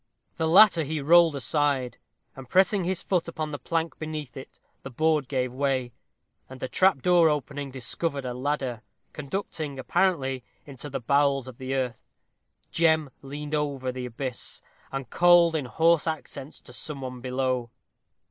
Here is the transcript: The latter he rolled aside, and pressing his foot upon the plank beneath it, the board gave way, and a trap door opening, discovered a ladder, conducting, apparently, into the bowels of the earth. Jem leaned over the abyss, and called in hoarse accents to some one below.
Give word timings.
The 0.37 0.47
latter 0.47 0.81
he 0.83 0.99
rolled 0.99 1.35
aside, 1.35 1.97
and 2.35 2.49
pressing 2.49 2.85
his 2.85 3.03
foot 3.03 3.27
upon 3.27 3.51
the 3.51 3.59
plank 3.59 3.99
beneath 3.99 4.35
it, 4.35 4.59
the 4.81 4.89
board 4.89 5.27
gave 5.27 5.53
way, 5.53 5.93
and 6.49 6.63
a 6.63 6.67
trap 6.67 7.03
door 7.03 7.29
opening, 7.29 7.69
discovered 7.69 8.25
a 8.25 8.33
ladder, 8.33 8.81
conducting, 9.13 9.77
apparently, 9.77 10.43
into 10.65 10.89
the 10.89 10.99
bowels 10.99 11.47
of 11.47 11.59
the 11.59 11.75
earth. 11.75 12.01
Jem 12.71 13.11
leaned 13.21 13.53
over 13.53 13.91
the 13.91 14.07
abyss, 14.07 14.59
and 14.91 15.11
called 15.11 15.53
in 15.55 15.65
hoarse 15.65 16.07
accents 16.07 16.59
to 16.61 16.73
some 16.73 17.01
one 17.01 17.21
below. 17.21 17.69